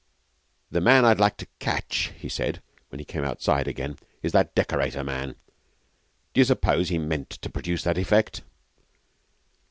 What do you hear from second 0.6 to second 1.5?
The man I'd like to